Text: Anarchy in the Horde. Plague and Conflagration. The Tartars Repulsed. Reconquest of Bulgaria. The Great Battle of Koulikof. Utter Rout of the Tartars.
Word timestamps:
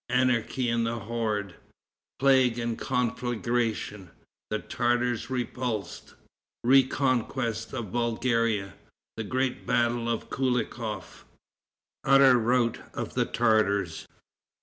Anarchy 0.09 0.67
in 0.67 0.83
the 0.85 0.97
Horde. 0.97 1.53
Plague 2.17 2.57
and 2.57 2.75
Conflagration. 2.75 4.09
The 4.49 4.57
Tartars 4.57 5.29
Repulsed. 5.29 6.15
Reconquest 6.63 7.71
of 7.73 7.91
Bulgaria. 7.91 8.73
The 9.15 9.23
Great 9.25 9.67
Battle 9.67 10.09
of 10.09 10.31
Koulikof. 10.31 11.23
Utter 12.03 12.35
Rout 12.39 12.79
of 12.95 13.13
the 13.13 13.25
Tartars. 13.25 14.07